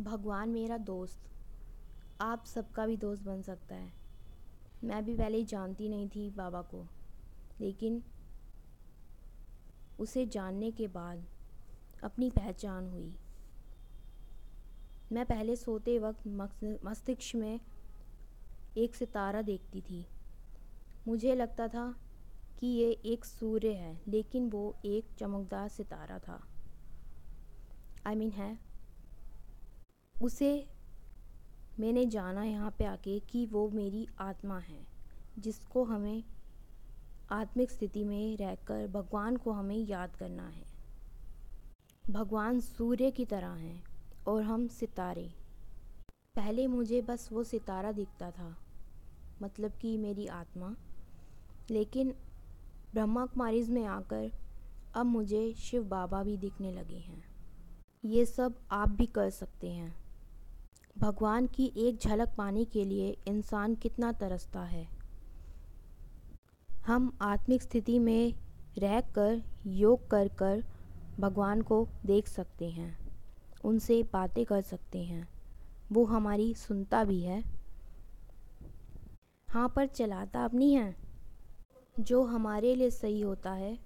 भगवान 0.00 0.48
मेरा 0.48 0.76
दोस्त। 0.78 1.20
आप 2.20 2.44
सबका 2.44 2.86
भी 2.86 2.96
दोस्त 2.96 3.22
बन 3.22 3.42
सकता 3.42 3.74
है। 3.74 3.92
मैं 4.84 5.04
भी 5.04 5.14
पहले 5.14 5.44
जानती 5.44 5.88
नहीं 5.88 6.08
थी 6.08 6.30
बाबा 6.30 6.62
को, 6.62 6.86
लेकिन 7.60 8.02
उसे 10.00 10.26
जानने 10.26 10.70
के 10.70 10.88
बाद 10.88 11.24
अपनी 12.04 12.30
पहचान 12.30 12.88
हुई। 12.88 13.14
मैं 15.12 15.26
पहले 15.26 15.56
सोते 15.56 15.98
वक्त 15.98 16.26
मस्तिष्क 16.84 17.36
में 17.36 17.60
एक 18.76 18.94
सितारा 18.94 19.42
देखती 19.42 19.80
थी। 19.80 20.06
मुझे 21.08 21.34
लगता 21.34 21.68
था 21.68 21.94
कि 22.58 22.66
ये 22.66 22.90
एक 22.90 23.24
सूर्य 23.24 23.72
है, 23.72 24.00
लेकिन 24.08 24.50
वो 24.50 24.76
एक 24.84 25.04
चमकदार 25.18 25.68
सितारा 25.68 26.18
था। 26.18 26.46
आई 28.06 28.14
I 28.14 28.18
मीन 28.18 28.28
mean 28.28 28.40
है 28.40 28.69
उसे 30.22 30.68
मैंने 31.80 32.06
जाना 32.06 32.44
यहाँ 32.44 32.70
पे 32.70 32.84
आके 32.84 33.20
कि 33.20 33.46
वो 33.46 33.70
मेरी 33.70 34.08
आत्मा 34.18 34.58
है, 34.58 34.86
जिसको 35.38 35.84
हमें 35.84 36.24
आत्मिक 37.30 37.70
स्थिति 37.70 38.04
में 38.04 38.36
रहकर 38.36 38.86
भगवान 38.86 39.36
को 39.36 39.52
हमें 39.52 39.76
याद 39.76 40.16
करना 40.16 40.48
है। 40.48 40.64
भगवान 42.10 42.60
सूर्य 42.60 43.10
की 43.10 43.24
तरह 43.24 43.50
हैं 43.50 43.84
और 44.26 44.42
हम 44.42 44.68
सितारे। 44.68 45.34
पहले 46.36 46.66
मुझे 46.66 47.02
बस 47.02 47.32
वो 47.32 47.44
सितारा 47.44 47.92
दिखता 47.92 48.30
था 48.30 48.56
मतलब 49.42 49.72
कि 49.72 49.96
मेरी 49.98 50.26
आत्मा। 50.26 50.76
लेकिन 51.70 52.14
ब्रह्मा 52.92 53.26
कुमारीज 53.26 53.70
में 53.70 53.84
आकर 53.84 54.30
अब 54.94 55.06
मुझे 55.06 55.54
शिव 55.54 55.84
बाबा 55.84 56.22
भी 56.22 56.36
दिखने 56.36 56.72
लगे 56.72 56.96
हैं। 56.96 57.24
ये 58.04 58.26
सब 58.26 58.54
आप 58.70 58.88
भी 58.88 59.06
कर 59.06 59.30
सकते 59.30 59.70
हैं। 59.70 59.99
भगवान 60.98 61.46
की 61.46 61.72
एक 61.76 61.98
झलक 61.98 62.34
पाने 62.38 62.64
के 62.64 62.84
लिए 62.84 63.16
इंसान 63.28 63.74
कितना 63.74 64.12
तरसता 64.12 64.60
है। 64.60 64.88
हम 66.86 67.18
आत्मिक 67.20 67.62
स्थिति 67.62 67.98
में 67.98 68.34
रह 68.78 69.00
कर 69.00 69.42
योग 69.66 70.10
कर 70.10 70.28
कर 70.28 70.64
भगवान 71.20 71.62
को 71.62 71.88
देख 72.06 72.28
सकते 72.28 72.70
हैं, 72.70 72.98
उनसे 73.64 74.02
बातें 74.02 74.44
कर 74.44 74.60
सकते 74.62 75.02
हैं। 75.04 75.28
वो 75.92 76.04
हमारी 76.04 76.54
सुनता 76.54 77.04
भी 77.04 77.20
है। 77.22 77.42
हाँ 79.48 79.68
पर 79.68 79.86
चलाता 79.86 80.44
अपनी 80.44 80.74
है। 80.74 80.96
जो 82.00 82.24
हमारे 82.24 82.74
लिए 82.74 82.90
सही 82.90 83.20
होता 83.20 83.52
है, 83.52 83.78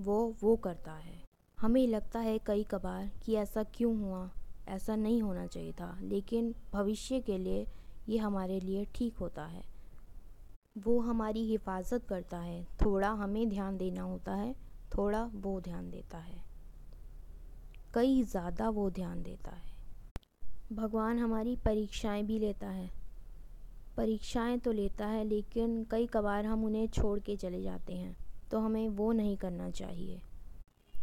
वो 0.00 0.36
वो 0.40 0.56
करता 0.56 0.92
है। 0.92 1.22
हमें 1.58 1.86
लगता 1.88 2.20
है 2.20 2.38
कई 2.38 2.64
कबार 2.64 3.10
कि 3.22 3.34
ऐसा 3.34 3.62
क्यों 3.62 3.98
हुआ? 3.98 4.30
ऐसा 4.70 4.96
नहीं 4.96 5.22
होना 5.22 5.46
चाहिए 5.46 5.72
था, 5.72 5.96
लेकिन 6.02 6.54
भविष्य 6.72 7.20
के 7.20 7.38
लिए 7.38 7.66
ये 8.08 8.18
हमारे 8.18 8.60
लिए 8.60 8.86
ठीक 8.94 9.16
होता 9.16 9.44
है। 9.44 9.62
वो 10.78 10.98
हमारी 11.00 11.44
हिफाजत 11.44 12.04
करता 12.08 12.38
है। 12.38 12.62
थोड़ा 12.84 13.10
हमें 13.10 13.48
ध्यान 13.48 13.76
देना 13.76 14.02
होता 14.02 14.34
है, 14.34 14.54
थोड़ा 14.96 15.24
वो 15.34 15.60
ध्यान 15.60 15.90
देता 15.90 16.18
है। 16.18 16.44
कई 17.94 18.22
ज़्यादा 18.22 18.68
वो 18.68 18.88
ध्यान 18.90 19.22
देता 19.22 19.50
है। 19.50 19.68
भगवान 20.72 21.18
हमारी 21.18 21.56
परीक्षाएँ 21.56 22.22
भी 22.22 22.38
लेता 22.38 22.70
है। 22.70 22.90
परीक्षाएँ 23.96 24.58
तो 24.58 24.72
लेता 24.72 25.06
है, 25.06 25.24
लेकिन 25.24 25.84
कई 25.84 26.06
कबार 26.06 26.46
हम 26.46 26.64
उन्हें 26.64 26.86
छोड़ 26.88 27.18
के 27.20 27.36
चले 27.36 27.62
जाते 27.62 27.94
हैं 27.94 28.16
तो 28.50 28.58
हमें 28.58 28.88
वो 28.88 29.12
नहीं 29.12 29.36
करना 29.36 29.70
चाहिए। 29.70 30.20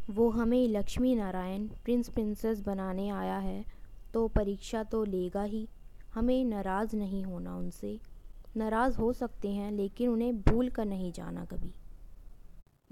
वो 0.10 0.30
हमें 0.30 0.68
लक्ष्मी 0.68 1.16
नारायण, 1.16 1.68
प्रिंस 1.68 2.10
प्रिंसेस 2.10 2.62
बनाने 2.62 3.10
आया 3.10 3.38
है 3.38 3.66
तो 4.14 4.28
परीक्षा 4.28 4.84
तो 4.84 5.04
लेगा 5.04 5.44
ही। 5.44 5.70
हमें 6.14 6.46
नाराज़ 6.46 6.96
नहीं 6.96 7.24
होना 7.24 7.58
उनसे। 7.58 8.00
नाराज़ 8.58 8.98
हो 8.98 9.14
सकते 9.14 9.52
हैं, 9.52 9.72
लेकिन 9.72 10.10
उन्हें 10.10 10.42
भूल 10.42 10.70
कर 10.70 10.86
नहीं 10.86 11.12
जाना 11.12 11.46
कभी। 11.46 11.74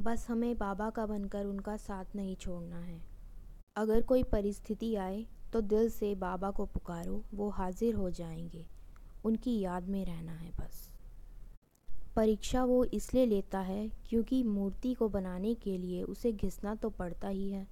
बस 0.01 0.29
हमें 0.29 0.57
बाबा 0.57 0.89
का 0.89 1.05
बनकर 1.05 1.45
उनका 1.45 1.77
साथ 1.77 2.05
नहीं 2.15 2.35
छोड़ना 2.35 2.79
है। 2.79 3.01
अगर 3.75 4.01
कोई 4.01 4.23
परिस्थिति 4.23 4.95
आए 4.95 5.25
तो 5.53 5.61
दिल 5.61 5.89
से 5.89 6.15
बाबा 6.15 6.51
को 6.51 6.65
पुकारो, 6.65 7.23
वो 7.33 7.49
हाजिर 7.49 7.95
हो 7.95 8.09
जाएँगे। 8.09 8.67
उनकी 9.25 9.59
याद 9.59 9.89
में 9.89 10.05
रहना 10.05 10.31
है 10.31 10.51
बस। 10.51 10.94
परीक्षा 12.15 12.63
वो 12.63 12.83
इसलिए 12.85 13.25
लेता 13.25 13.59
है 13.59 13.87
क्योंकि 14.09 14.41
मूर्ति 14.43 14.93
को 14.93 15.07
बनाने 15.09 15.53
के 15.53 15.77
लिए 15.77 16.03
उसे 16.03 16.31
घिसना 16.31 16.75
तो 16.75 16.89
पड़ता 16.89 17.27
ही 17.27 17.49
है। 17.49 17.65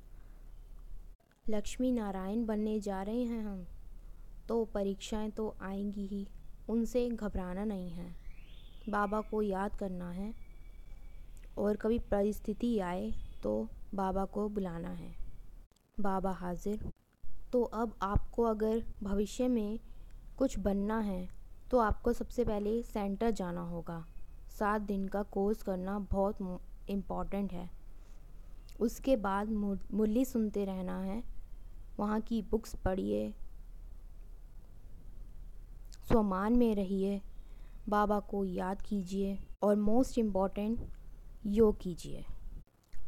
लक्ष्मी 1.46 1.92
नारायण 1.92 2.46
बनने 2.46 2.80
जा 2.80 3.02
रहे 3.02 3.24
हैं 3.24 3.44
हम 3.46 3.66
तो 4.48 4.64
परीक्षाएँ 4.66 5.30
तो 5.30 5.56
आएँगी 5.62 6.06
ही, 6.06 6.28
उनसे 6.70 7.08
घबराना 7.10 7.64
नहीं 7.66 7.90
है। 7.90 8.16
बाबा 8.90 9.22
को 9.22 9.42
याद 9.42 9.76
करना 9.76 10.10
है, 10.12 10.34
और 11.58 11.76
कभी 11.76 12.00
परिस्थिति 12.12 12.78
आए 12.82 13.12
तो 13.44 13.68
बाबा 13.96 14.26
को 14.26 14.48
बुलाना 14.50 14.90
है। 14.90 15.16
बाबा 15.98 16.32
हाजिर 16.34 16.92
तो 17.54 17.64
अब 17.64 17.96
आपको 18.02 18.44
अगर 18.44 18.84
भविष्य 19.04 19.48
में 19.48 19.80
कुछ 20.38 20.60
बनना 20.60 21.00
है 21.02 21.28
तो 21.72 21.78
आपको 21.80 22.14
सबसे 22.14 22.44
पहले 22.46 22.82
सेंटर 22.84 23.32
जाना 23.32 23.62
होगा। 23.62 24.06
सात 24.60 24.82
दिन 24.82 25.08
का 25.08 25.24
कोर्स 25.24 25.64
करना 25.64 26.00
बहुत 26.00 26.62
इंपॉर्टेंट 26.90 27.54
है। 27.54 27.70
उसके 28.80 29.16
बाद 29.16 29.50
मुरली 29.50 30.26
सुनते 30.26 30.66
रहना 30.66 31.00
है। 31.00 31.24
वहाँ 32.00 32.20
की 32.22 32.42
बुक्स 32.42 32.76
पढ़िए। 32.76 33.34
स्वमान 36.08 36.54
में 36.54 36.76
रहिए। 36.76 37.22
बाबा 37.90 38.20
को 38.20 38.44
याद 38.46 38.82
कीजिए 38.82 39.38
और 39.64 39.76
मोस्ट 39.76 40.18
इंपॉर्टेंट 40.18 40.80
योग 41.46 41.80
कीजिए। 41.82 42.26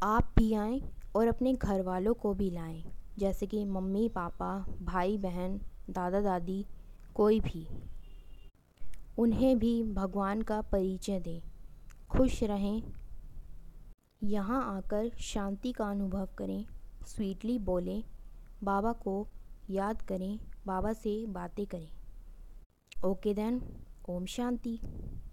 आप 0.02 0.32
भी 0.36 0.52
आएँ 0.54 0.80
और 1.16 1.28
अपने 1.28 1.52
घर 1.52 1.82
वालों 1.82 2.14
को 2.14 2.34
भी 2.34 2.50
लाएँ, 2.50 2.84
जैसे 3.18 3.46
कि 3.46 3.64
मम्मी, 3.64 4.08
पापा 4.08 4.58
भाई 4.82 5.18
बहन 5.18 5.60
दादा 5.90 6.20
दादी 6.20 6.66
कोई 7.14 7.40
भी। 7.40 7.66
उन्हें 9.18 9.58
भी 9.58 9.82
भगवान 9.82 10.42
का 10.42 10.60
परिचय 10.60 11.20
दें। 11.20 11.40
खुश 12.10 12.42
रहें। 12.42 12.82
यहाँ 14.22 14.76
आकर 14.76 15.10
शांति 15.18 15.72
का 15.72 15.90
अनुभव 15.90 16.28
करें। 16.38 16.66
स्वीटली 17.06 17.58
बोलें, 17.58 18.04
बाबा 18.64 18.92
को 18.92 19.28
याद 19.70 20.02
करें, 20.02 20.40
बाबा 20.66 20.92
से 20.92 21.26
बातें 21.26 21.66
करें। 21.66 21.88
ओके 23.04 23.34
देन, 23.34 23.62
ओम 24.08 24.26
शांति। 24.26 24.80